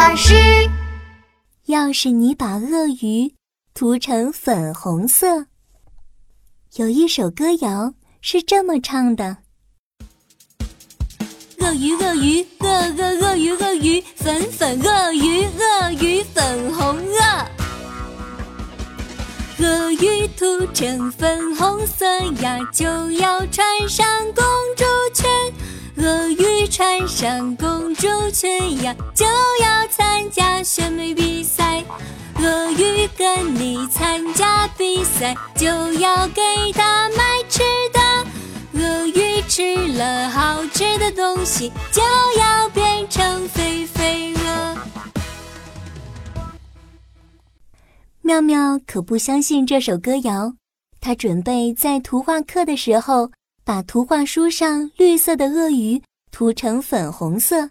[0.00, 0.32] 巴士。
[1.66, 3.34] 要是你把鳄鱼
[3.74, 5.44] 涂成粉红色，
[6.76, 9.36] 有一首歌谣是这么唱的：
[11.58, 12.66] 鳄鱼，鳄鱼，鳄
[12.96, 17.46] 鳄鳄鱼，鳄鱼，粉粉鳄鱼，鳄鱼粉红鳄。
[19.58, 22.06] 鳄鱼涂成粉红色
[22.40, 24.42] 呀，就要穿上公
[24.78, 25.28] 主裙。
[26.02, 29.26] 鳄鱼穿上公主裙呀，就
[29.60, 31.82] 要参加选美比赛。
[32.36, 36.40] 鳄鱼跟你参加比赛，就要给
[36.72, 37.60] 它买吃
[37.92, 38.80] 的。
[38.80, 42.00] 鳄鱼吃了好吃的东西，就
[42.38, 44.78] 要变成肥肥鳄。
[48.22, 50.54] 妙妙可不相信这首歌谣，
[51.00, 53.32] 她准备在图画课的时候。
[53.62, 56.02] 把图画书上绿色的鳄鱼
[56.40, 57.70] 涂成粉红色，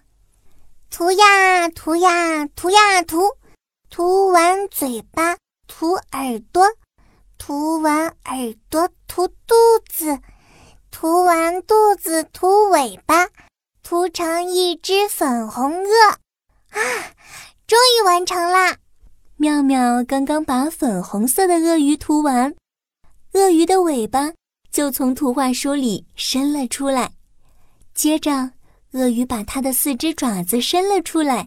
[0.92, 3.24] 涂呀涂呀涂呀涂，
[3.90, 5.36] 涂完嘴巴
[5.66, 6.64] 涂耳朵，
[7.40, 9.56] 涂完耳朵涂肚
[9.88, 10.20] 子，
[10.92, 13.30] 涂完肚子涂尾巴，
[13.82, 16.10] 涂成一只粉红鳄。
[16.70, 16.80] 啊，
[17.66, 18.78] 终于完成啦！
[19.38, 22.54] 妙妙刚刚把粉红色的鳄鱼涂完，
[23.34, 24.34] 鳄鱼的尾巴。
[24.72, 27.14] 就从图画书里伸了出来，
[27.96, 28.52] 接着
[28.94, 31.46] 鳄鱼把它的四只爪子伸了出来，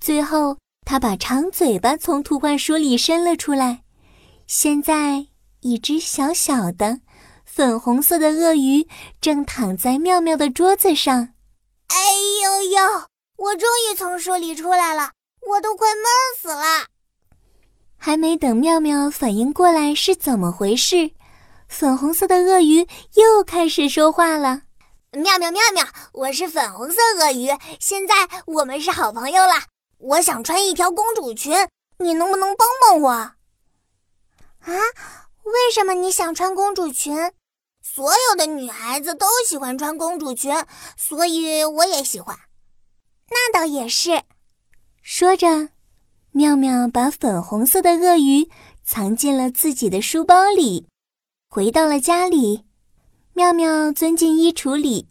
[0.00, 0.56] 最后
[0.86, 3.82] 它把长嘴巴从图画书里伸了出来。
[4.46, 5.26] 现在，
[5.60, 7.00] 一只小小的
[7.44, 8.88] 粉红色的鳄鱼
[9.20, 11.34] 正躺在妙妙的桌子上。
[11.88, 11.96] 哎
[12.42, 13.04] 呦呦！
[13.36, 15.12] 我终于从书里出来了，
[15.48, 16.04] 我都快闷
[16.40, 16.86] 死了。
[17.96, 21.10] 还没等妙妙反应过来是怎么回事。
[21.68, 24.62] 粉红色的鳄鱼又开始说话了
[25.18, 27.48] ：“妙妙妙妙，我是粉红色鳄鱼，
[27.80, 28.14] 现在
[28.46, 29.54] 我们是好朋友了。
[29.98, 31.52] 我想穿一条公主裙，
[31.98, 33.34] 你能不能帮帮我？”啊？
[35.42, 37.32] 为什么你想穿公主裙？
[37.82, 40.54] 所有的女孩子都喜欢穿公主裙，
[40.96, 42.38] 所以我也喜欢。
[43.30, 44.22] 那倒也是。
[45.02, 45.70] 说着，
[46.30, 48.48] 妙妙把粉红色的鳄鱼
[48.84, 50.86] 藏进了自己的书包里。
[51.48, 52.64] 回到了家里，
[53.32, 55.08] 妙妙钻进衣橱里，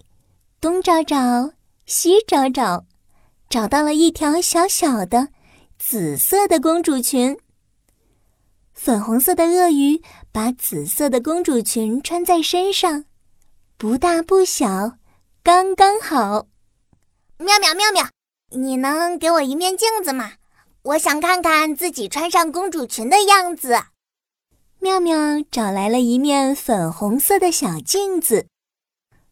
[0.61, 1.53] 东找找，
[1.85, 2.85] 西找找，
[3.49, 5.29] 找到了一条小小的
[5.77, 7.37] 紫色的公主裙。
[8.73, 13.05] 粉红色的鳄鱼把紫色的公主裙穿在身上，
[13.77, 14.97] 不大不小，
[15.43, 16.47] 刚刚好。
[17.37, 18.09] 妙妙妙妙，
[18.51, 20.33] 你能给我一面镜子吗？
[20.83, 23.77] 我想看看自己穿上公主裙的样子。
[24.81, 28.47] 妙妙找来了一面粉红色的小镜子，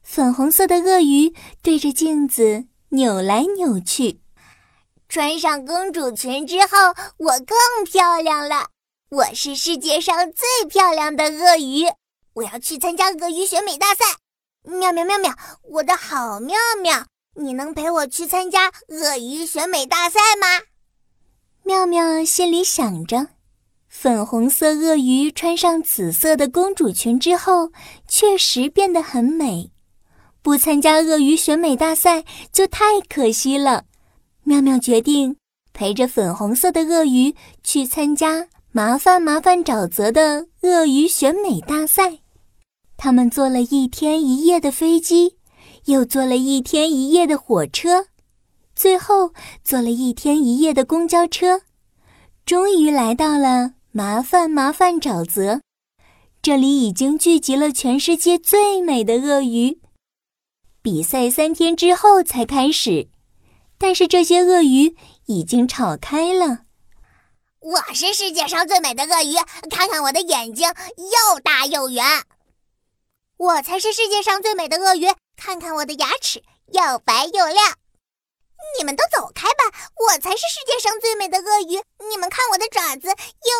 [0.03, 4.19] 粉红色的鳄鱼对着镜子扭来扭去。
[5.07, 8.67] 穿上公主裙之后，我更漂亮了。
[9.09, 11.85] 我是世界上最漂亮的鳄鱼，
[12.33, 14.03] 我要去参加鳄鱼选美大赛。
[14.63, 17.05] 妙妙妙妙，我的好妙妙，
[17.35, 20.65] 你能陪我去参加鳄鱼选美大赛吗？
[21.63, 23.29] 妙妙心里想着。
[23.99, 27.71] 粉红色鳄鱼穿上紫色的公主裙之后，
[28.07, 29.71] 确实变得很美。
[30.43, 33.85] 不参加鳄鱼选美大赛就太可惜了。
[34.43, 35.35] 妙妙决定
[35.73, 42.19] 陪着粉红色的鳄鱼去参加麻烦麻烦沼泽的鳄鱼选美大赛。
[42.97, 45.37] 他们坐了一天一夜的飞机，
[45.85, 48.05] 又坐了一天一夜的火车，
[48.75, 51.61] 最后坐了一天一夜的公交车，
[52.45, 53.73] 终于来到了。
[53.97, 55.61] 麻烦麻烦沼泽，
[56.43, 59.81] 这里已经聚集了全世界最美的鳄鱼。
[60.83, 63.09] 比赛三天之后才开始，
[63.79, 66.59] 但是这些鳄鱼已经吵开了。
[67.59, 69.33] 我是世界上最美的鳄鱼，
[69.67, 72.05] 看看我的眼睛又大又圆。
[73.37, 77.73] 我才是世界上最美的鳄鱼，看看我的牙齿又白又亮。
[78.77, 79.89] 你们都走开吧！
[79.95, 81.79] 我才是世界上最美的鳄鱼。
[82.09, 83.07] 你们看我的爪子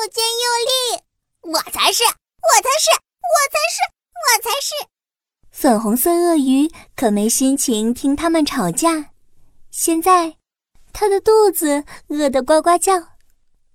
[0.07, 2.91] 又尖又利，我才是，我才是，
[3.27, 3.83] 我才是，
[4.15, 4.87] 我才是。
[5.51, 9.09] 粉红色鳄鱼可没心情听他们吵架。
[9.69, 10.37] 现在，
[10.93, 12.93] 它的肚子饿得呱呱叫。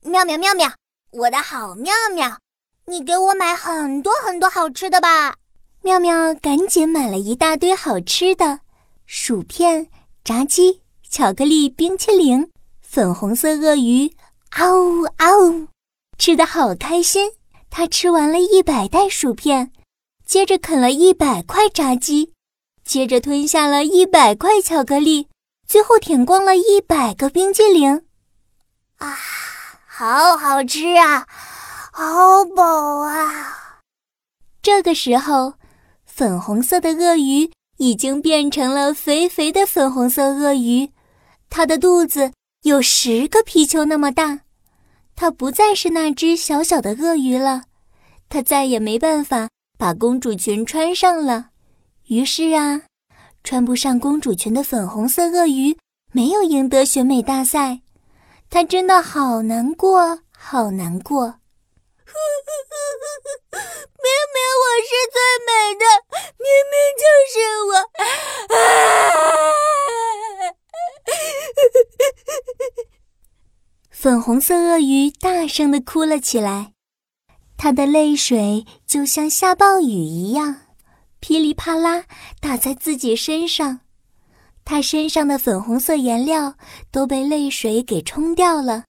[0.00, 0.72] 妙妙妙妙，
[1.10, 2.38] 我的好妙妙，
[2.86, 5.36] 你给我买很多很多好吃的吧！
[5.82, 8.60] 妙妙赶紧买了一大堆好吃的，
[9.04, 9.90] 薯片、
[10.24, 10.80] 炸鸡。
[11.10, 12.50] 巧克力冰淇淋，
[12.80, 14.16] 粉红色鳄鱼，
[14.48, 15.68] 嗷呜嗷呜，
[16.22, 17.32] 吃的好开心。
[17.68, 19.72] 它吃完了一百袋薯片，
[20.24, 22.32] 接着啃了一百块炸鸡，
[22.84, 25.26] 接着吞下了一百块巧克力，
[25.66, 28.04] 最后舔光了一百个冰激凌。
[28.98, 29.18] 啊，
[29.84, 31.26] 好好吃啊，
[31.90, 33.80] 好饱啊！
[34.62, 35.54] 这个时候，
[36.06, 40.92] 粉红色的鳄鱼已经变成了肥肥的粉红色鳄鱼，
[41.50, 42.32] 它的肚子
[42.62, 44.42] 有十个皮球那么大。
[45.14, 47.64] 它不再是那只小小的鳄鱼了，
[48.28, 49.48] 它再也没办法
[49.78, 51.50] 把公主裙穿上了。
[52.08, 52.82] 于是啊，
[53.44, 55.78] 穿不上公主裙的粉红色鳄鱼
[56.12, 57.82] 没有赢得选美大赛，
[58.50, 61.38] 它真的好难过，好难过。
[64.02, 65.16] 明明我是最
[65.46, 65.84] 美的，
[66.36, 67.34] 明明就是
[67.70, 67.72] 我。
[74.02, 76.72] 粉红色鳄鱼大声的哭了起来，
[77.56, 80.56] 它的泪水就像下暴雨一样。
[81.20, 82.02] 噼里啪啦
[82.40, 83.78] 打在自己身上，
[84.64, 86.56] 他身上的粉红色颜料
[86.90, 88.86] 都被泪水给冲掉了。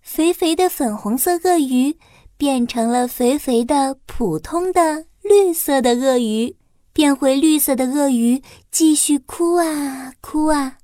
[0.00, 1.98] 肥肥的粉红色鳄鱼
[2.38, 6.56] 变成了肥肥的普通的绿色的鳄鱼，
[6.94, 10.78] 变回绿色的鳄鱼继续哭啊哭啊，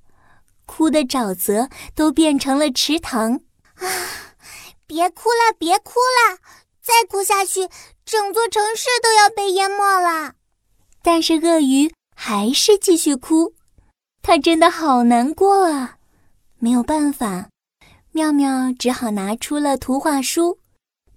[0.71, 3.41] 哭的沼泽都变成了池塘
[3.75, 4.37] 啊！
[4.87, 6.39] 别哭了，别哭了，
[6.81, 7.69] 再哭下去，
[8.05, 10.35] 整座城市都要被淹没了。
[11.03, 13.55] 但是鳄鱼还是继续哭，
[14.23, 15.97] 它真的好难过啊！
[16.61, 17.49] 没有办法，
[18.13, 20.61] 妙妙只好拿出了图画书，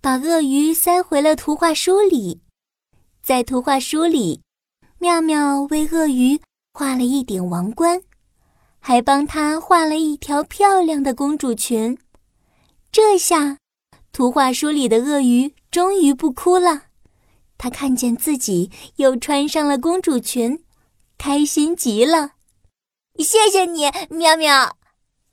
[0.01, 2.41] 把鳄鱼塞回了图画书里。
[3.21, 4.41] 在图画书里，
[4.97, 6.41] 妙妙为鳄鱼
[6.73, 8.01] 画了一顶王冠，
[8.85, 11.97] 还帮她画了一条漂亮的公主裙。
[12.91, 13.57] 这下，
[14.11, 16.83] 图画书里的鳄鱼终于不哭了。
[17.57, 20.65] 他看见自己又穿上了公主裙，
[21.17, 22.31] 开心极了。
[23.19, 24.75] 谢谢你，喵喵。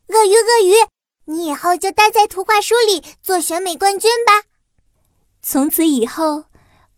[0.06, 0.74] 鳄鱼，鳄鱼，
[1.24, 4.48] 你以后就待在图画书里做选美冠军吧。
[5.42, 6.44] 从此以后，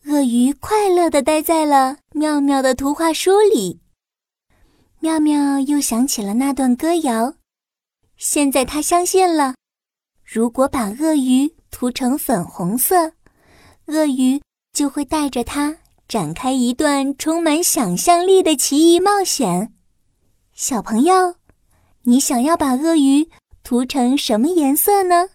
[0.05, 3.81] 鳄鱼快乐地待在了妙妙的图画书里。
[5.03, 7.35] 妙妙又想起了那段歌谣，
[8.17, 9.57] 现在他相信了：
[10.25, 13.13] 如果把鳄鱼涂成粉红色，
[13.87, 14.41] 鳄鱼。
[14.73, 15.77] 就会带着它
[16.09, 19.75] 展开一段充满想象力的奇异冒险。
[20.55, 21.35] 小朋友，
[22.05, 23.29] 你想要把鳄鱼
[23.63, 25.29] 涂成什么颜色呢？